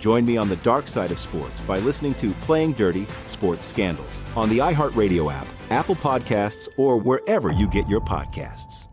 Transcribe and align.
Join 0.00 0.24
me 0.24 0.36
on 0.36 0.48
the 0.48 0.56
dark 0.56 0.88
side 0.88 1.10
of 1.10 1.18
sports 1.18 1.60
by 1.62 1.78
listening 1.78 2.14
to 2.14 2.30
Playing 2.42 2.72
Dirty 2.72 3.06
Sports 3.26 3.64
Scandals 3.64 4.22
on 4.36 4.48
the 4.48 4.58
iHeartRadio 4.58 5.32
app, 5.32 5.46
Apple 5.70 5.96
Podcasts, 5.96 6.68
or 6.76 6.98
wherever 6.98 7.50
you 7.52 7.68
get 7.68 7.88
your 7.88 8.00
podcasts. 8.00 8.86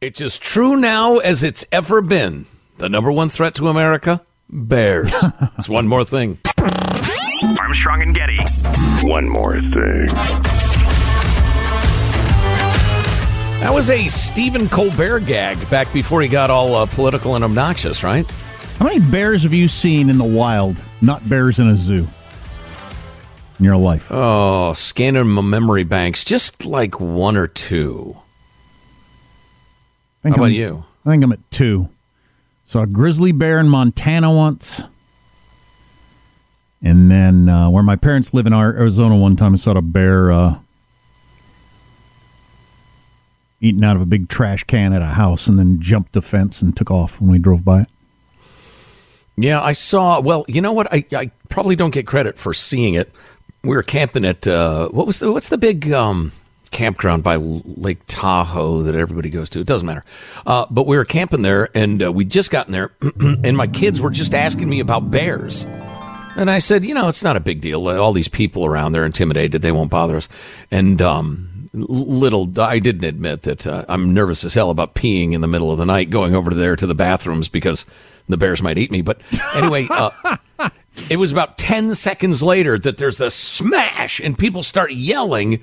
It's 0.00 0.20
as 0.20 0.38
true 0.38 0.76
now 0.76 1.18
as 1.18 1.42
it's 1.42 1.66
ever 1.70 2.00
been. 2.00 2.46
The 2.78 2.88
number 2.88 3.12
one 3.12 3.28
threat 3.28 3.54
to 3.56 3.68
America? 3.68 4.22
Bears. 4.48 5.14
it's 5.58 5.68
one 5.68 5.86
more 5.86 6.04
thing. 6.04 6.38
Armstrong 7.60 8.02
and 8.02 8.14
Getty. 8.14 8.38
One 9.06 9.28
more 9.28 9.60
thing. 9.60 10.06
That 13.60 13.72
was 13.74 13.90
a 13.90 14.08
Stephen 14.08 14.68
Colbert 14.70 15.20
gag 15.20 15.68
back 15.68 15.92
before 15.92 16.22
he 16.22 16.28
got 16.28 16.48
all 16.48 16.74
uh, 16.74 16.86
political 16.86 17.34
and 17.34 17.44
obnoxious, 17.44 18.02
right? 18.02 18.26
How 18.80 18.86
many 18.86 18.98
bears 18.98 19.42
have 19.42 19.52
you 19.52 19.68
seen 19.68 20.08
in 20.08 20.16
the 20.16 20.24
wild, 20.24 20.76
not 21.02 21.28
bears 21.28 21.58
in 21.58 21.68
a 21.68 21.76
zoo, 21.76 22.08
in 23.58 23.64
your 23.66 23.76
life? 23.76 24.06
Oh, 24.10 24.72
scanning 24.72 25.28
my 25.28 25.42
memory 25.42 25.84
banks, 25.84 26.24
just 26.24 26.64
like 26.64 26.98
one 26.98 27.36
or 27.36 27.46
two. 27.46 28.16
I 30.20 30.22
think 30.22 30.36
How 30.36 30.42
about 30.42 30.52
I'm- 30.52 30.54
you? 30.60 30.84
I 31.04 31.10
think 31.10 31.24
I'm 31.24 31.32
at 31.32 31.50
two. 31.50 31.90
Saw 32.64 32.82
a 32.82 32.86
grizzly 32.86 33.32
bear 33.32 33.58
in 33.58 33.68
Montana 33.68 34.32
once. 34.34 34.82
And 36.82 37.10
then 37.10 37.48
uh, 37.50 37.68
where 37.68 37.82
my 37.82 37.96
parents 37.96 38.32
live 38.32 38.46
in 38.46 38.54
Arizona 38.54 39.14
one 39.16 39.36
time, 39.36 39.52
I 39.52 39.56
saw 39.56 39.72
a 39.72 39.82
bear 39.82 40.32
uh, 40.32 40.54
eating 43.60 43.84
out 43.84 43.96
of 43.96 44.02
a 44.02 44.06
big 44.06 44.28
trash 44.30 44.64
can 44.64 44.94
at 44.94 45.02
a 45.02 45.06
house 45.06 45.46
and 45.48 45.58
then 45.58 45.80
jumped 45.80 46.16
a 46.16 46.22
fence 46.22 46.62
and 46.62 46.74
took 46.74 46.90
off 46.90 47.20
when 47.20 47.30
we 47.30 47.38
drove 47.38 47.62
by 47.64 47.82
it. 47.82 47.88
Yeah, 49.36 49.62
I 49.62 49.72
saw. 49.72 50.20
Well, 50.20 50.44
you 50.48 50.60
know 50.60 50.72
what? 50.72 50.92
I, 50.92 51.04
I 51.12 51.30
probably 51.48 51.76
don't 51.76 51.92
get 51.92 52.06
credit 52.06 52.38
for 52.38 52.52
seeing 52.52 52.94
it. 52.94 53.12
We 53.62 53.76
were 53.76 53.82
camping 53.82 54.24
at 54.24 54.46
uh, 54.46 54.88
what 54.88 55.06
was 55.06 55.20
the 55.20 55.32
what's 55.32 55.48
the 55.48 55.58
big 55.58 55.90
um, 55.92 56.32
campground 56.70 57.22
by 57.22 57.36
Lake 57.36 58.00
Tahoe 58.06 58.82
that 58.82 58.94
everybody 58.94 59.30
goes 59.30 59.50
to? 59.50 59.60
It 59.60 59.66
doesn't 59.66 59.86
matter. 59.86 60.04
Uh, 60.46 60.66
but 60.70 60.86
we 60.86 60.96
were 60.96 61.04
camping 61.04 61.42
there, 61.42 61.68
and 61.74 62.02
uh, 62.02 62.12
we 62.12 62.24
just 62.24 62.50
gotten 62.50 62.72
there, 62.72 62.92
and 63.20 63.56
my 63.56 63.66
kids 63.66 64.00
were 64.00 64.10
just 64.10 64.34
asking 64.34 64.68
me 64.68 64.80
about 64.80 65.10
bears. 65.10 65.66
And 66.36 66.50
I 66.50 66.60
said, 66.60 66.84
you 66.84 66.94
know, 66.94 67.08
it's 67.08 67.24
not 67.24 67.36
a 67.36 67.40
big 67.40 67.60
deal. 67.60 67.88
All 67.88 68.12
these 68.12 68.28
people 68.28 68.64
around, 68.64 68.92
they're 68.92 69.04
intimidated. 69.04 69.62
They 69.62 69.72
won't 69.72 69.90
bother 69.90 70.16
us. 70.16 70.28
And 70.70 71.02
um, 71.02 71.49
little, 71.72 72.60
I 72.60 72.78
didn't 72.78 73.04
admit 73.04 73.42
that 73.42 73.66
uh, 73.66 73.84
I'm 73.88 74.12
nervous 74.12 74.44
as 74.44 74.54
hell 74.54 74.70
about 74.70 74.94
peeing 74.94 75.32
in 75.32 75.40
the 75.40 75.48
middle 75.48 75.70
of 75.70 75.78
the 75.78 75.86
night, 75.86 76.10
going 76.10 76.34
over 76.34 76.52
there 76.52 76.76
to 76.76 76.86
the 76.86 76.94
bathrooms 76.94 77.48
because 77.48 77.86
the 78.28 78.36
bears 78.36 78.62
might 78.62 78.78
eat 78.78 78.90
me. 78.90 79.02
But 79.02 79.20
anyway, 79.54 79.86
uh, 79.90 80.10
it 81.08 81.16
was 81.16 81.32
about 81.32 81.58
10 81.58 81.94
seconds 81.94 82.42
later 82.42 82.78
that 82.78 82.98
there's 82.98 83.18
the 83.18 83.30
smash 83.30 84.20
and 84.20 84.36
people 84.36 84.62
start 84.62 84.92
yelling. 84.92 85.60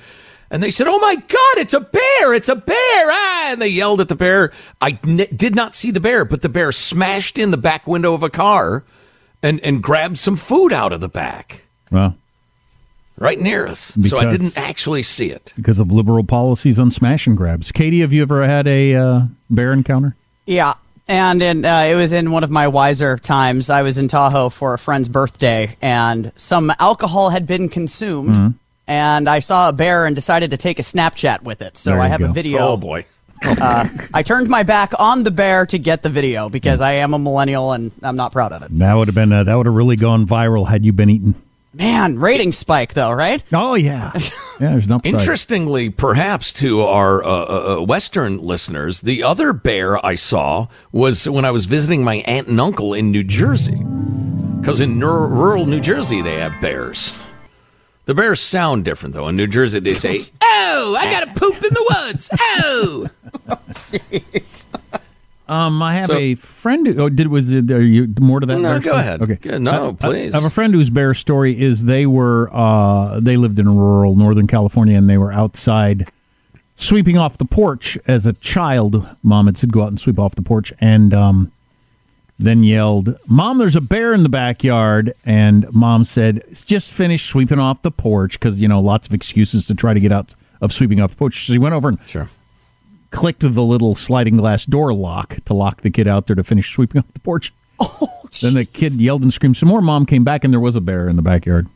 And 0.50 0.64
they 0.64 0.72
said, 0.72 0.88
Oh 0.88 1.00
my 1.00 1.16
God, 1.16 1.58
it's 1.58 1.74
a 1.74 1.82
bear! 1.82 2.34
It's 2.34 2.48
a 2.48 2.56
bear! 2.56 2.76
Ah! 2.78 3.50
And 3.52 3.62
they 3.62 3.68
yelled 3.68 4.00
at 4.00 4.08
the 4.08 4.16
bear. 4.16 4.54
I 4.80 4.98
n- 5.06 5.28
did 5.36 5.56
not 5.56 5.74
see 5.74 5.92
the 5.92 6.00
bear, 6.00 6.24
but 6.24 6.42
the 6.42 6.48
bear 6.50 6.72
smashed 6.72 7.38
in 7.38 7.52
the 7.52 7.58
back 7.58 7.86
window 7.86 8.14
of 8.14 8.24
a 8.24 8.30
car 8.30 8.86
and, 9.44 9.60
and 9.60 9.84
grabbed 9.84 10.18
some 10.18 10.38
food 10.38 10.72
out 10.72 10.94
of 10.94 11.02
the 11.02 11.10
back 11.10 11.68
right 13.18 13.40
near 13.40 13.68
us. 13.68 13.98
so 14.04 14.18
I 14.18 14.30
didn't 14.30 14.58
actually 14.58 15.04
see 15.04 15.32
it. 15.32 15.54
because 15.56 15.80
of 15.80 15.92
liberal 15.92 16.24
policies 16.24 16.80
on 16.80 16.92
smash 16.92 17.28
and 17.28 17.36
grabs. 17.36 17.72
Katie, 17.72 18.02
have 18.02 18.14
you 18.14 18.22
ever 18.22 18.46
had 18.46 18.68
a 18.68 18.96
uh, 18.96 19.22
bear 19.50 19.74
encounter? 19.74 20.16
Yeah. 20.46 20.74
And 21.10 21.42
in, 21.42 21.64
uh, 21.64 21.88
it 21.90 21.96
was 21.96 22.12
in 22.12 22.32
one 22.32 22.44
of 22.44 22.52
my 22.52 22.68
wiser 22.68 23.18
times. 23.18 23.70
I 23.70 23.82
was 23.82 23.98
in 23.98 24.08
Tahoe 24.08 24.50
for 24.50 24.74
a 24.74 24.78
friend's 24.78 25.08
birthday, 25.08 25.78
and 25.82 26.34
some 26.36 26.72
alcohol 26.80 27.30
had 27.30 27.48
been 27.48 27.70
consumed. 27.70 28.30
Mm-hmm. 28.30 28.48
And 28.90 29.30
I 29.30 29.40
saw 29.40 29.70
a 29.70 29.74
bear 29.74 30.06
and 30.06 30.16
decided 30.16 30.52
to 30.52 30.58
take 30.58 30.80
a 30.80 30.82
Snapchat 30.82 31.44
with 31.44 31.62
it. 31.62 31.78
So 31.78 31.94
I 31.94 32.06
you 32.06 32.12
have 32.12 32.22
a 32.22 32.28
video. 32.30 32.60
Oh 32.60 32.78
boy. 32.78 33.06
Uh, 33.46 33.88
I 34.14 34.24
turned 34.24 34.50
my 34.50 34.64
back 34.64 34.94
on 34.98 35.24
the 35.24 35.32
bear 35.32 35.66
to 35.68 35.78
get 35.78 36.04
the 36.04 36.10
video 36.10 36.50
because 36.50 36.82
I 36.82 36.94
am 36.94 37.14
a 37.14 37.20
millennial 37.20 37.72
and 37.72 37.92
I'm 38.02 38.16
not 38.16 38.32
proud 38.32 38.52
of 38.52 38.64
it. 38.64 38.70
That 38.80 38.94
would 38.94 39.08
have 39.08 39.16
been 39.16 39.32
uh, 39.32 39.44
that 39.44 39.56
would 39.56 39.66
have 39.66 39.76
really 39.76 39.96
gone 39.96 40.26
viral 40.26 40.68
had 40.68 40.86
you 40.86 40.94
been 40.94 41.10
eaten. 41.10 41.36
Man, 41.78 42.18
rating 42.18 42.54
spike 42.54 42.94
though, 42.94 43.12
right? 43.12 43.44
Oh 43.54 43.76
yeah, 43.76 44.12
yeah. 44.16 44.30
There's 44.72 44.88
an 44.88 44.94
upside. 44.94 45.14
Interestingly, 45.14 45.90
perhaps 45.92 46.52
to 46.54 46.82
our 46.82 47.24
uh, 47.24 47.28
uh, 47.28 47.76
uh, 47.80 47.84
Western 47.84 48.40
listeners, 48.40 49.02
the 49.02 49.22
other 49.22 49.54
bear 49.54 50.04
I 50.04 50.16
saw 50.16 50.68
was 50.92 51.30
when 51.30 51.46
I 51.46 51.52
was 51.52 51.66
visiting 51.66 52.04
my 52.04 52.16
aunt 52.26 52.48
and 52.48 52.60
uncle 52.60 52.94
in 52.96 53.12
New 53.12 53.24
Jersey. 53.24 53.80
Because 54.60 54.82
in 54.82 54.98
nur- 54.98 55.28
rural 55.28 55.66
New 55.68 55.80
Jersey, 55.80 56.22
they 56.22 56.40
have 56.40 56.60
bears. 56.60 57.18
The 58.06 58.14
bears 58.16 58.40
sound 58.40 58.84
different, 58.84 59.14
though. 59.14 59.28
In 59.28 59.36
New 59.36 59.48
Jersey, 59.48 59.80
they 59.80 59.94
say, 59.94 60.22
Oh, 60.42 60.96
I 60.98 61.10
got 61.10 61.26
to 61.26 61.40
poop 61.40 61.56
in 61.56 61.74
the 61.74 62.06
woods. 62.08 62.30
Oh. 62.42 63.08
Um, 65.50 65.82
I 65.82 65.96
have 65.96 66.06
So- 66.08 66.18
a 66.18 66.36
friend. 66.36 66.86
Who, 66.88 67.00
oh, 67.04 67.10
did 67.10 67.28
was 67.28 67.54
it? 67.54 67.72
Are 67.72 67.82
you 67.82 68.14
more 68.20 68.40
to 68.40 68.46
that? 68.46 68.58
No, 68.58 68.70
bear 68.70 68.80
go 68.80 68.90
story? 68.90 69.00
ahead. 69.00 69.22
Okay, 69.22 69.36
Good. 69.36 69.62
No, 69.62 69.94
please. 69.94 70.34
I 70.34 70.38
have 70.38 70.46
a 70.46 70.50
friend 70.54 70.74
whose 70.74 70.90
bear 70.90 71.14
story 71.14 71.60
is 71.62 71.86
they 71.86 72.06
were 72.06 72.50
uh, 72.54 73.20
they 73.20 73.38
lived 73.38 73.60
in 73.60 73.68
rural 73.70 74.16
Northern 74.16 74.48
California 74.48 74.98
and 74.98 75.10
they 75.10 75.18
were 75.18 75.32
outside 75.32 76.10
sweeping 76.76 77.18
off 77.18 77.38
the 77.38 77.46
porch 77.46 77.98
as 78.08 78.26
a 78.28 78.34
child. 78.34 79.08
Mom 79.24 79.46
had 79.48 79.58
said 79.58 79.72
go 79.72 79.82
out 79.84 79.88
and 79.90 80.00
sweep 80.00 80.20
off 80.20 80.36
the 80.36 80.42
porch, 80.44 80.72
and 80.80 81.14
um, 81.14 81.52
then 82.38 82.64
yelled, 82.64 83.18
Mom, 83.28 83.58
there's 83.58 83.76
a 83.76 83.82
bear 83.82 84.14
in 84.14 84.22
the 84.24 84.30
backyard. 84.30 85.14
And 85.26 85.72
mom 85.74 86.04
said, 86.04 86.44
Just 86.66 86.92
finished 86.92 87.26
sweeping 87.28 87.58
off 87.58 87.82
the 87.82 87.90
porch 87.92 88.40
because, 88.40 88.62
you 88.62 88.68
know, 88.68 88.80
lots 88.80 89.08
of 89.08 89.14
excuses 89.14 89.66
to 89.68 89.74
try 89.76 89.94
to 89.96 90.00
get 90.00 90.12
out 90.12 90.36
of 90.62 90.72
sweeping 90.72 91.02
off 91.02 91.12
the 91.12 91.18
porch. 91.18 91.48
So 91.48 91.54
she 91.54 91.58
went 91.58 91.74
over 91.74 91.90
and 91.90 92.00
Sure. 92.06 92.30
Clicked 93.18 93.42
the 93.42 93.64
little 93.64 93.96
sliding 93.96 94.38
glass 94.38 94.66
door 94.66 94.94
lock 94.94 95.38
to 95.46 95.54
lock 95.54 95.82
the 95.82 95.90
kid 95.90 96.08
out 96.08 96.28
there 96.28 96.36
to 96.36 96.44
finish 96.44 96.72
sweeping 96.74 97.00
up 97.00 97.12
the 97.14 97.20
porch. 97.20 97.54
then 98.42 98.54
the 98.56 98.66
kid 98.66 98.94
yelled 98.94 99.24
and 99.24 99.32
screamed 99.34 99.58
some 99.58 99.70
more. 99.70 99.82
Mom 99.82 100.06
came 100.06 100.24
back 100.24 100.44
and 100.44 100.54
there 100.54 100.60
was 100.60 100.76
a 100.76 100.82
bear 100.82 101.08
in 101.10 101.16
the 101.16 101.22
backyard. 101.22 101.68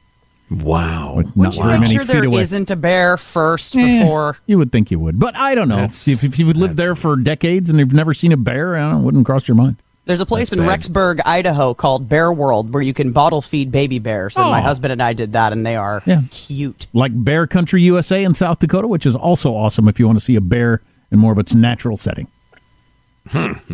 Wow. 0.50 1.22
Not 1.36 1.36
Would 1.36 1.56
you 1.56 1.64
make 1.64 1.80
many 1.82 1.94
sure 1.94 2.02
feet 2.04 2.12
there 2.12 2.24
away. 2.26 2.46
not 2.52 2.70
a 2.72 2.76
bear 2.76 3.18
first 3.18 3.76
Eh, 3.78 4.00
before? 4.02 4.38
you 4.48 4.58
would 4.58 4.72
think 4.72 4.92
you 4.92 5.00
would, 5.00 5.18
but 5.20 5.36
I 5.36 5.56
don't 5.56 5.70
know. 5.70 5.78
That's- 5.78 6.08
if, 6.08 6.24
if 6.24 6.38
you've 6.40 6.58
lived 6.58 6.76
there 6.78 6.96
for 6.96 7.16
decades 7.16 7.70
and 7.70 7.80
you've 7.80 7.94
never 7.94 8.14
seen 8.14 8.32
a 8.32 8.38
bear, 8.38 8.76
I 8.76 8.92
don't, 8.92 9.02
it 9.02 9.04
wouldn't 9.04 9.26
cross 9.26 9.48
your 9.48 9.56
mind. 9.56 9.78
There's 10.06 10.20
a 10.20 10.26
place 10.26 10.50
That's 10.50 10.60
in 10.60 10.68
bad. 10.68 10.82
Rexburg, 10.82 11.22
Idaho 11.26 11.74
called 11.74 12.10
Bear 12.10 12.34
World 12.34 12.74
where 12.74 12.82
you 12.84 12.94
can 12.94 13.12
bottle 13.12 13.42
feed 13.42 13.72
baby 13.72 14.00
bears. 14.00 14.36
And 14.36 14.46
my 14.50 14.60
Oh. 14.60 14.64
husband 14.64 14.92
and 14.92 15.02
I 15.02 15.14
did 15.14 15.34
that, 15.34 15.54
and 15.54 15.64
they 15.66 15.76
are 15.78 16.02
Yeah. 16.06 16.24
cute. 16.32 16.88
Like 16.92 17.12
Bear 17.24 17.46
Country 17.48 17.84
USA 17.84 18.24
in 18.24 18.34
South 18.34 18.60
Dakota, 18.60 18.88
which 18.88 19.06
is 19.06 19.16
also 19.16 19.54
awesome 19.54 19.88
if 19.88 20.00
you 20.00 20.08
want 20.08 20.18
to 20.20 20.26
see 20.26 20.36
a 20.36 20.42
bear 20.42 20.82
in 21.12 21.20
more 21.20 21.32
of 21.32 21.38
its 21.38 21.54
natural 21.54 21.98
setting. 21.98 22.28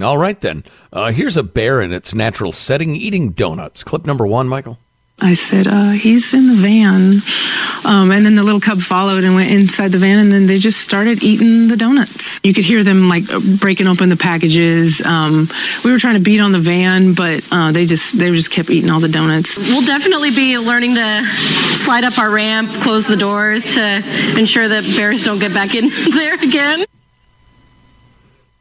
All 0.02 0.18
right, 0.18 0.40
then. 0.42 0.64
Uh, 0.92 1.12
here's 1.12 1.38
a 1.38 1.44
bear 1.44 1.82
in 1.82 1.94
its 1.94 2.14
natural 2.14 2.52
setting 2.52 2.96
eating 2.96 3.32
donuts. 3.32 3.84
Clip 3.84 4.06
number 4.06 4.28
one, 4.28 4.48
Michael. 4.48 4.78
I 5.20 5.34
said, 5.34 5.66
uh, 5.66 5.92
he's 5.92 6.32
in 6.36 6.48
the 6.48 6.54
van. 6.54 7.22
Um, 7.84 8.12
and 8.12 8.24
then 8.24 8.36
the 8.36 8.44
little 8.44 8.62
cub 8.62 8.82
followed 8.82 9.24
and 9.24 9.34
went 9.34 9.50
inside 9.50 9.92
the 9.92 9.98
van, 9.98 10.20
and 10.20 10.32
then 10.32 10.46
they 10.46 10.60
just 10.60 10.80
started 10.82 11.24
eating 11.24 11.70
the 11.70 11.78
donuts. 11.78 12.40
You 12.44 12.54
could 12.54 12.66
hear 12.66 12.84
them 12.84 13.10
like 13.10 13.24
breaking 13.60 13.88
open 13.88 14.10
the 14.10 14.18
packages. 14.18 15.02
Um, 15.02 15.50
we 15.84 15.92
were 15.92 15.98
trying 15.98 16.16
to 16.16 16.20
beat 16.20 16.40
on 16.40 16.52
the 16.52 16.60
van, 16.60 17.14
but 17.14 17.44
uh, 17.52 17.72
they 17.72 17.86
just 17.88 18.20
they 18.20 18.30
just 18.30 18.52
kept 18.52 18.70
eating 18.70 18.92
all 18.92 19.00
the 19.00 19.08
donuts. 19.10 19.58
We'll 19.58 19.86
definitely 19.86 20.30
be 20.32 20.60
learning 20.60 20.96
to 20.96 21.26
slide 21.74 22.04
up 22.04 22.20
our 22.20 22.30
ramp, 22.30 22.72
close 22.84 23.08
the 23.08 23.18
doors 23.18 23.64
to 23.74 24.38
ensure 24.38 24.68
that 24.68 24.84
bears 24.96 25.24
don't 25.24 25.40
get 25.40 25.52
back 25.52 25.74
in 25.74 25.90
there 26.14 26.36
again. 26.36 26.86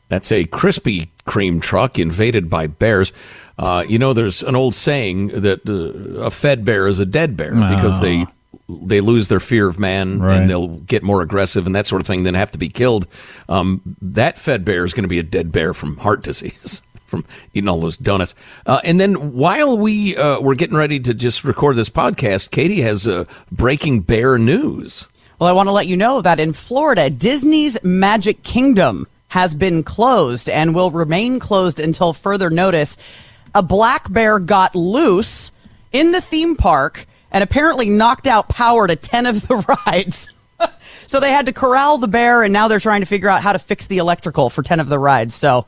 That's 0.08 0.30
a 0.32 0.44
Krispy 0.44 1.08
Kreme 1.26 1.60
truck 1.60 1.98
invaded 1.98 2.48
by 2.48 2.66
bears. 2.68 3.12
Uh, 3.58 3.84
you 3.88 3.98
know, 3.98 4.12
there's 4.12 4.42
an 4.42 4.54
old 4.54 4.74
saying 4.74 5.28
that 5.28 5.68
uh, 5.68 6.20
a 6.24 6.30
fed 6.30 6.64
bear 6.64 6.86
is 6.86 6.98
a 6.98 7.06
dead 7.06 7.36
bear 7.36 7.52
because 7.54 8.00
they 8.00 8.26
they 8.68 9.00
lose 9.00 9.28
their 9.28 9.38
fear 9.40 9.68
of 9.68 9.78
man 9.78 10.18
Right. 10.18 10.38
and 10.40 10.50
they'll 10.50 10.78
get 10.78 11.02
more 11.04 11.22
aggressive 11.22 11.66
and 11.66 11.74
that 11.76 11.86
sort 11.86 12.02
of 12.02 12.06
thing, 12.06 12.24
then 12.24 12.34
have 12.34 12.50
to 12.52 12.58
be 12.58 12.68
killed. 12.68 13.06
Um, 13.48 13.80
that 14.02 14.38
fed 14.38 14.64
bear 14.64 14.84
is 14.84 14.92
going 14.92 15.04
to 15.04 15.08
be 15.08 15.20
a 15.20 15.22
dead 15.22 15.52
bear 15.52 15.72
from 15.72 15.96
heart 15.98 16.22
disease. 16.22 16.82
From 17.06 17.24
eating 17.54 17.68
all 17.68 17.78
those 17.78 17.96
donuts, 17.96 18.34
uh, 18.66 18.80
and 18.82 18.98
then 18.98 19.32
while 19.32 19.78
we 19.78 20.16
uh, 20.16 20.40
were 20.40 20.56
getting 20.56 20.76
ready 20.76 20.98
to 20.98 21.14
just 21.14 21.44
record 21.44 21.76
this 21.76 21.88
podcast, 21.88 22.50
Katie 22.50 22.80
has 22.80 23.06
uh, 23.06 23.26
breaking 23.52 24.00
bear 24.00 24.38
news. 24.38 25.08
Well, 25.38 25.48
I 25.48 25.52
want 25.52 25.68
to 25.68 25.72
let 25.72 25.86
you 25.86 25.96
know 25.96 26.20
that 26.20 26.40
in 26.40 26.52
Florida, 26.52 27.08
Disney's 27.08 27.78
Magic 27.84 28.42
Kingdom 28.42 29.06
has 29.36 29.54
been 29.54 29.82
closed 29.82 30.48
and 30.48 30.74
will 30.74 30.90
remain 30.90 31.38
closed 31.38 31.78
until 31.78 32.14
further 32.14 32.48
notice. 32.48 32.96
A 33.54 33.62
black 33.62 34.10
bear 34.10 34.38
got 34.38 34.74
loose 34.74 35.52
in 35.92 36.12
the 36.12 36.22
theme 36.22 36.56
park 36.56 37.04
and 37.30 37.44
apparently 37.44 37.90
knocked 37.90 38.26
out 38.26 38.48
power 38.48 38.86
to 38.86 38.96
10 38.96 39.26
of 39.26 39.46
the 39.46 39.56
rides. 39.86 40.32
so 40.78 41.20
they 41.20 41.32
had 41.32 41.44
to 41.44 41.52
corral 41.52 41.98
the 41.98 42.08
bear 42.08 42.44
and 42.44 42.52
now 42.54 42.66
they're 42.66 42.80
trying 42.80 43.02
to 43.02 43.06
figure 43.06 43.28
out 43.28 43.42
how 43.42 43.52
to 43.52 43.58
fix 43.58 43.84
the 43.84 43.98
electrical 43.98 44.48
for 44.48 44.62
10 44.62 44.80
of 44.80 44.88
the 44.88 44.98
rides. 44.98 45.34
So 45.34 45.66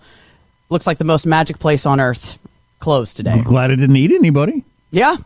looks 0.71 0.87
like 0.87 0.97
the 0.97 1.05
most 1.05 1.27
magic 1.27 1.59
place 1.59 1.85
on 1.85 2.01
earth 2.01 2.39
closed 2.79 3.19
today. 3.19 3.43
Glad 3.45 3.71
it 3.71 3.77
didn't 3.77 3.97
eat 3.97 4.13
anybody. 4.13 4.65
Yeah. 4.93 5.17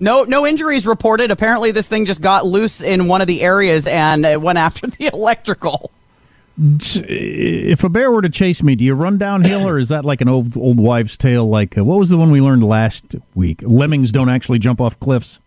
No, 0.00 0.24
no 0.24 0.46
injuries 0.46 0.86
reported. 0.86 1.30
Apparently, 1.30 1.72
this 1.72 1.88
thing 1.88 2.06
just 2.06 2.22
got 2.22 2.46
loose 2.46 2.80
in 2.80 3.06
one 3.06 3.20
of 3.20 3.26
the 3.26 3.42
areas 3.42 3.86
and 3.86 4.24
it 4.24 4.40
went 4.40 4.56
after 4.56 4.86
the 4.98 5.10
electrical. 5.12 5.90
If 6.58 7.82
a 7.82 7.88
bear 7.88 8.10
were 8.10 8.22
to 8.22 8.28
chase 8.28 8.62
me, 8.62 8.74
do 8.74 8.84
you 8.84 8.94
run 8.94 9.18
downhill, 9.18 9.66
or 9.66 9.78
is 9.78 9.88
that 9.88 10.04
like 10.04 10.20
an 10.20 10.28
old 10.28 10.56
old 10.56 10.78
wives' 10.78 11.16
tale? 11.16 11.48
Like 11.48 11.78
uh, 11.78 11.84
what 11.84 11.98
was 11.98 12.10
the 12.10 12.16
one 12.16 12.30
we 12.30 12.40
learned 12.40 12.64
last 12.64 13.14
week? 13.34 13.60
Lemmings 13.62 14.12
don't 14.12 14.28
actually 14.28 14.58
jump 14.58 14.80
off 14.80 14.98
cliffs. 15.00 15.40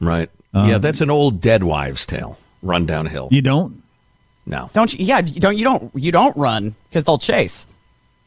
Right? 0.00 0.30
yeah, 0.54 0.78
that's 0.78 1.00
an 1.00 1.10
old 1.10 1.40
dead 1.40 1.62
wives' 1.64 2.04
tale. 2.06 2.36
Run 2.62 2.84
downhill. 2.86 3.28
You 3.30 3.42
don't. 3.42 3.82
no. 4.46 4.68
Don't 4.72 4.92
you? 4.92 5.04
Yeah, 5.04 5.20
you 5.20 5.40
don't 5.40 5.56
you 5.56 5.64
don't 5.64 5.90
you 5.94 6.12
don't 6.12 6.36
run 6.36 6.74
because 6.88 7.04
they'll 7.04 7.18
chase. 7.18 7.66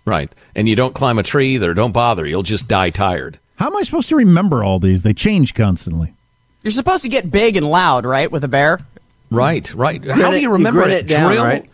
Right. 0.06 0.34
And 0.56 0.68
you 0.68 0.76
don't 0.76 0.94
climb 0.94 1.18
a 1.18 1.24
tree 1.24 1.54
either. 1.56 1.74
Don't 1.74 1.94
bother. 1.94 2.26
You'll 2.26 2.44
just 2.44 2.68
die 2.68 2.90
tired. 2.90 3.40
How 3.56 3.68
am 3.68 3.78
I 3.78 3.84
supposed 3.84 4.10
to 4.10 4.16
remember 4.16 4.64
all 4.64 4.80
these? 4.80 5.04
They 5.04 5.14
change 5.14 5.54
constantly. 5.54 6.14
You're 6.64 6.72
supposed 6.72 7.04
to 7.04 7.10
get 7.10 7.30
big 7.32 7.56
and 7.56 7.70
loud, 7.70 8.06
right, 8.06 8.30
with 8.32 8.44
a 8.44 8.48
bear. 8.48 8.80
Right, 9.30 9.74
right. 9.74 10.04
How 10.04 10.30
do 10.32 10.36
you 10.36 10.44
you 10.44 10.50
remember 10.52 10.82
grit 10.84 10.92
it? 10.92 11.06
it 11.06 11.08
down, 11.08 11.32
drill, 11.32 11.44
right? 11.44 11.70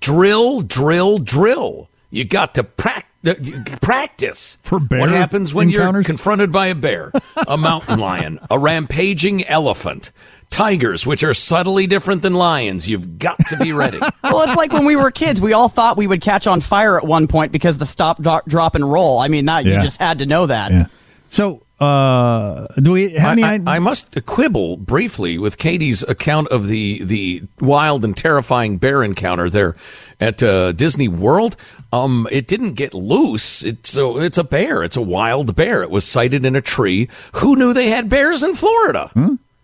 Drill, 0.00 0.62
drill, 0.62 1.18
drill. 1.18 1.88
You 2.10 2.24
got 2.24 2.54
to 2.54 2.64
prac- 2.64 3.06
uh, 3.26 3.34
practice. 3.82 4.58
For 4.62 4.78
bear 4.80 5.00
What 5.00 5.10
happens 5.10 5.52
when 5.52 5.68
encounters? 5.68 5.94
you're 5.94 6.04
confronted 6.04 6.52
by 6.52 6.68
a 6.68 6.74
bear, 6.74 7.12
a 7.46 7.56
mountain 7.58 7.98
lion, 7.98 8.38
a 8.50 8.58
rampaging 8.58 9.44
elephant, 9.46 10.10
tigers, 10.50 11.06
which 11.06 11.22
are 11.22 11.34
subtly 11.34 11.86
different 11.86 12.22
than 12.22 12.32
lions? 12.34 12.88
You've 12.88 13.18
got 13.18 13.36
to 13.48 13.56
be 13.58 13.72
ready. 13.72 13.98
Well, 14.22 14.42
it's 14.42 14.56
like 14.56 14.72
when 14.72 14.84
we 14.84 14.94
were 14.94 15.10
kids. 15.10 15.40
We 15.40 15.52
all 15.54 15.68
thought 15.68 15.96
we 15.96 16.06
would 16.06 16.20
catch 16.20 16.46
on 16.46 16.60
fire 16.60 16.96
at 16.98 17.06
one 17.06 17.26
point 17.28 17.50
because 17.50 17.78
the 17.78 17.86
stop, 17.86 18.20
drop, 18.22 18.44
drop 18.46 18.74
and 18.74 18.90
roll. 18.90 19.18
I 19.18 19.28
mean, 19.28 19.46
that 19.46 19.64
Yeah. 19.64 19.74
you 19.76 19.80
just 19.80 19.98
had 20.00 20.18
to 20.18 20.26
know 20.26 20.46
that. 20.46 20.70
Yeah. 20.70 20.86
So, 21.28 21.62
uh, 21.80 22.66
do 22.80 22.92
we 22.92 23.10
have 23.14 23.32
any? 23.38 23.42
I, 23.44 23.54
I, 23.54 23.76
I 23.76 23.78
must 23.78 24.24
quibble 24.26 24.76
briefly 24.76 25.38
with 25.38 25.58
Katie's 25.58 26.02
account 26.02 26.48
of 26.48 26.66
the 26.68 27.04
the 27.04 27.42
wild 27.60 28.04
and 28.04 28.16
terrifying 28.16 28.78
bear 28.78 29.02
encounter 29.04 29.48
there 29.48 29.76
at 30.20 30.42
uh, 30.42 30.72
Disney 30.72 31.08
World. 31.08 31.56
Um, 31.92 32.26
it 32.30 32.46
didn't 32.46 32.74
get 32.74 32.92
loose. 32.94 33.64
It's 33.64 33.96
a, 33.96 34.18
it's 34.18 34.36
a 34.38 34.44
bear. 34.44 34.82
It's 34.82 34.96
a 34.96 35.00
wild 35.02 35.54
bear. 35.56 35.82
It 35.82 35.90
was 35.90 36.04
sighted 36.04 36.44
in 36.44 36.54
a 36.56 36.60
tree. 36.60 37.08
Who 37.36 37.56
knew 37.56 37.72
they 37.72 37.88
had 37.88 38.08
bears 38.08 38.42
in 38.42 38.54
Florida? 38.54 39.10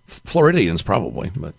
Floridians 0.06 0.82
probably, 0.82 1.31
but 1.37 1.55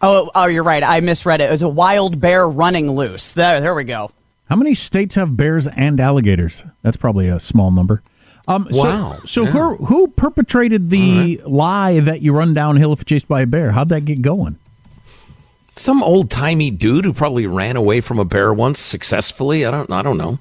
Oh, 0.00 0.30
oh, 0.34 0.46
you're 0.46 0.62
right. 0.64 0.82
I 0.82 1.00
misread 1.00 1.40
it. 1.40 1.48
It 1.48 1.50
was 1.50 1.62
a 1.62 1.68
wild 1.68 2.20
bear 2.20 2.48
running 2.48 2.90
loose. 2.92 3.34
There, 3.34 3.60
there 3.60 3.74
we 3.74 3.84
go. 3.84 4.10
How 4.48 4.56
many 4.56 4.74
states 4.74 5.16
have 5.16 5.36
bears 5.36 5.66
and 5.66 6.00
alligators? 6.00 6.62
That's 6.82 6.96
probably 6.96 7.28
a 7.28 7.38
small 7.40 7.70
number. 7.70 8.02
Um, 8.48 8.66
so- 8.72 8.82
Wow. 8.82 9.16
So, 9.26 9.44
Yeah. 9.44 9.50
who 9.50 9.76
who 9.84 10.08
perpetrated 10.08 10.90
the 10.90 11.40
lie 11.44 12.00
that 12.00 12.22
you 12.22 12.32
run 12.32 12.54
downhill 12.54 12.92
if 12.94 13.04
chased 13.04 13.28
by 13.28 13.42
a 13.42 13.46
bear? 13.46 13.72
How'd 13.72 13.90
that 13.90 14.04
get 14.04 14.22
going? 14.22 14.56
some 15.76 16.02
old 16.02 16.28
timey 16.28 16.72
dude 16.72 17.04
who 17.04 17.12
probably 17.12 17.46
ran 17.46 17.76
away 17.76 18.00
from 18.00 18.18
a 18.18 18.24
bear 18.24 18.52
once 18.52 18.80
successfully. 18.80 19.64
I 19.64 19.70
don't 19.70 19.88
I 19.92 20.02
don't 20.02 20.16
know. 20.18 20.40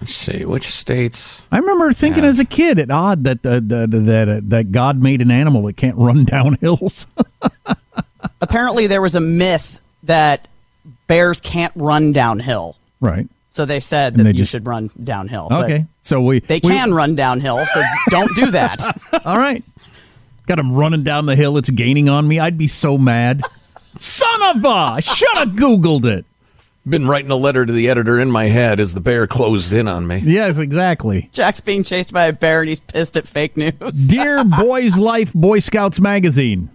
Let's 0.00 0.14
see 0.14 0.44
which 0.44 0.64
states. 0.64 1.46
I 1.50 1.56
remember 1.58 1.92
thinking 1.94 2.24
Yeah. 2.24 2.28
as 2.28 2.38
a 2.38 2.44
kid, 2.44 2.78
it 2.78 2.90
odd 2.90 3.24
that 3.24 3.38
uh, 3.46 3.60
that 3.62 3.90
that 3.90 4.28
uh, 4.28 4.40
that 4.48 4.70
God 4.72 5.00
made 5.00 5.22
an 5.22 5.30
animal 5.30 5.62
that 5.62 5.78
can't 5.78 5.96
run 5.96 6.24
down 6.26 6.58
hills. 6.60 7.06
Apparently, 8.40 8.86
there 8.86 9.00
was 9.00 9.14
a 9.14 9.20
myth 9.20 9.80
that 10.02 10.46
bears 11.06 11.40
can't 11.40 11.72
run 11.76 12.12
downhill. 12.12 12.76
right. 13.00 13.28
So 13.52 13.64
they 13.66 13.80
said 13.80 14.14
And 14.14 14.20
that 14.20 14.24
they 14.24 14.28
you 14.30 14.34
just- 14.38 14.52
should 14.52 14.66
run 14.66 14.90
downhill. 15.04 15.48
but 15.50 15.64
Okay. 15.70 15.86
So 16.00 16.20
we 16.22 16.40
They 16.40 16.56
we- 16.56 16.70
can 16.70 16.92
run 16.92 17.14
downhill, 17.14 17.64
so 17.72 17.82
don't 18.10 18.34
do 18.34 18.50
that. 18.50 18.82
All 19.26 19.36
right. 19.38 19.62
Got 20.46 20.58
him 20.58 20.72
running 20.72 21.04
down 21.04 21.26
the 21.26 21.36
hill. 21.36 21.56
It's 21.58 21.70
gaining 21.70 22.08
on 22.08 22.26
me. 22.26 22.40
I'd 22.40 22.58
be 22.58 22.66
so 22.66 22.98
mad. 22.98 23.42
Son 23.98 24.42
of 24.42 24.64
a! 24.64 25.00
Should 25.02 25.36
have 25.36 25.48
Googled 25.50 26.04
it. 26.06 26.24
Been 26.88 27.06
writing 27.06 27.30
a 27.30 27.36
letter 27.36 27.64
to 27.64 27.72
the 27.72 27.88
editor 27.88 28.18
in 28.18 28.30
my 28.30 28.46
head 28.46 28.80
as 28.80 28.94
the 28.94 29.00
bear 29.00 29.26
closed 29.28 29.72
in 29.72 29.86
on 29.86 30.06
me. 30.08 30.18
Yes, 30.24 30.58
exactly. 30.58 31.28
Jack's 31.32 31.60
being 31.60 31.84
chased 31.84 32.12
by 32.12 32.24
a 32.24 32.32
bear 32.32 32.60
and 32.60 32.68
he's 32.70 32.80
pissed 32.80 33.16
at 33.16 33.28
fake 33.28 33.56
news. 33.56 33.72
Dear 34.08 34.42
Boys 34.42 34.98
Life 34.98 35.32
Boy 35.32 35.60
Scouts 35.60 36.00
magazine, 36.00 36.70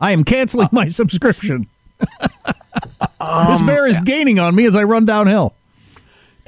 I 0.00 0.12
am 0.12 0.22
canceling 0.22 0.66
uh, 0.66 0.70
my 0.70 0.86
subscription. 0.88 1.66
this 1.98 3.60
bear 3.62 3.86
is 3.88 3.98
um, 3.98 4.04
gaining 4.04 4.38
on 4.38 4.54
me 4.54 4.66
as 4.66 4.76
I 4.76 4.84
run 4.84 5.04
downhill. 5.04 5.54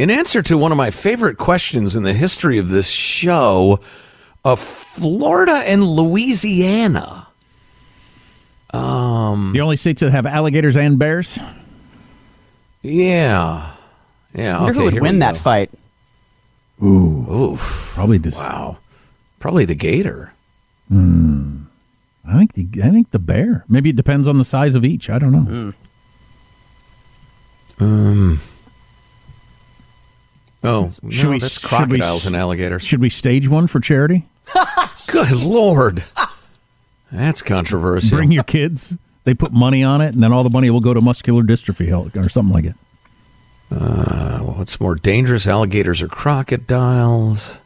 In 0.00 0.08
answer 0.08 0.40
to 0.44 0.56
one 0.56 0.72
of 0.72 0.78
my 0.78 0.90
favorite 0.90 1.36
questions 1.36 1.94
in 1.94 2.04
the 2.04 2.14
history 2.14 2.56
of 2.56 2.70
this 2.70 2.88
show, 2.88 3.80
of 4.42 4.58
Florida 4.58 5.52
and 5.66 5.84
Louisiana. 5.84 7.26
Um, 8.72 9.52
the 9.52 9.60
only 9.60 9.76
states 9.76 10.00
that 10.00 10.10
have 10.12 10.24
alligators 10.24 10.74
and 10.74 10.98
bears. 10.98 11.38
Yeah. 12.80 13.72
Yeah. 14.32 14.56
I 14.56 14.62
wonder 14.62 14.70
okay, 14.70 14.78
who 14.78 14.84
would 14.94 15.02
win 15.02 15.14
we 15.16 15.18
that 15.18 15.34
go. 15.34 15.40
fight. 15.40 15.70
Probably 16.78 18.18
dis- 18.18 18.38
Wow. 18.38 18.78
Probably 19.38 19.66
the 19.66 19.74
gator. 19.74 20.32
Hmm. 20.88 21.64
I 22.26 22.38
think 22.38 22.54
the, 22.54 22.82
I 22.84 22.90
think 22.90 23.10
the 23.10 23.18
bear. 23.18 23.66
Maybe 23.68 23.90
it 23.90 23.96
depends 23.96 24.26
on 24.26 24.38
the 24.38 24.46
size 24.46 24.74
of 24.76 24.82
each. 24.82 25.10
I 25.10 25.18
don't 25.18 25.32
know. 25.32 25.74
Um, 27.78 28.40
Oh, 30.62 30.90
Should 31.08 31.24
no, 31.24 31.30
we- 31.30 31.38
that's 31.38 31.54
should 31.60 31.62
we- 31.90 31.98
crocodiles 31.98 32.26
and 32.26 32.36
alligators. 32.36 32.82
Should 32.84 33.00
we 33.00 33.08
stage 33.08 33.48
one 33.48 33.66
for 33.66 33.80
charity? 33.80 34.26
Good 35.06 35.32
lord, 35.32 36.04
that's 37.10 37.42
controversial. 37.42 38.18
Bring 38.18 38.30
your 38.32 38.42
kids. 38.44 38.94
They 39.24 39.34
put 39.34 39.52
money 39.52 39.82
on 39.84 40.00
it, 40.00 40.14
and 40.14 40.22
then 40.22 40.32
all 40.32 40.42
the 40.44 40.50
money 40.50 40.70
will 40.70 40.80
go 40.80 40.92
to 40.94 41.00
muscular 41.00 41.42
dystrophy 41.42 41.92
or 42.16 42.28
something 42.28 42.52
like 42.54 42.64
it. 42.64 42.74
Uh, 43.70 44.38
what's 44.40 44.80
more 44.80 44.94
dangerous, 44.96 45.46
alligators 45.46 46.02
or 46.02 46.08
crocodiles? 46.08 47.60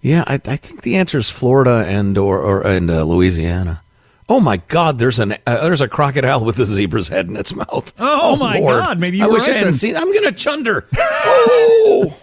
Yeah, 0.00 0.24
I, 0.26 0.34
I 0.34 0.56
think 0.56 0.82
the 0.82 0.96
answer 0.96 1.18
is 1.18 1.30
Florida 1.30 1.84
and 1.86 2.16
or, 2.18 2.38
or 2.40 2.66
and 2.66 2.90
uh, 2.90 3.04
Louisiana. 3.04 3.82
Oh 4.30 4.40
my 4.40 4.58
God! 4.58 4.98
There's 4.98 5.18
an 5.18 5.32
uh, 5.46 5.62
there's 5.62 5.80
a 5.80 5.88
crocodile 5.88 6.44
with 6.44 6.58
a 6.58 6.66
zebra's 6.66 7.08
head 7.08 7.28
in 7.28 7.36
its 7.36 7.54
mouth. 7.54 7.94
Oh, 7.98 8.36
my 8.36 8.60
God, 8.60 9.00
maybe 9.00 9.16
you 9.18 9.24
I 9.24 9.26
were 9.26 9.32
wish 9.34 9.42
right 9.42 9.50
I 9.50 9.54
hadn't 9.54 9.66
then. 9.68 9.72
seen. 9.72 9.96
I'm 9.96 10.12
gonna 10.12 10.32
chunder. 10.32 10.86
Oh. 11.00 12.14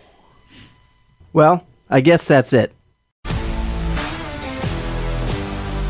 Well, 1.34 1.66
I 1.90 2.00
guess 2.02 2.28
that's 2.28 2.54
it. 2.54 2.72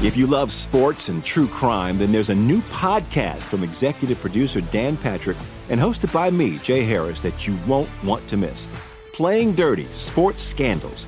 If 0.01 0.15
you 0.17 0.25
love 0.27 0.51
sports 0.51 1.09
and 1.09 1.23
true 1.23 1.47
crime, 1.47 1.97
then 1.97 2.11
there's 2.11 2.29
a 2.29 2.35
new 2.35 2.61
podcast 2.61 3.43
from 3.43 3.63
executive 3.63 4.19
producer 4.19 4.61
Dan 4.61 4.97
Patrick 4.97 5.37
and 5.69 5.79
hosted 5.79 6.11
by 6.13 6.29
me, 6.31 6.57
Jay 6.59 6.83
Harris, 6.83 7.21
that 7.21 7.47
you 7.47 7.57
won't 7.67 7.89
want 8.03 8.27
to 8.27 8.37
miss. 8.37 8.67
Playing 9.13 9.53
Dirty 9.53 9.85
Sports 9.91 10.41
Scandals. 10.43 11.07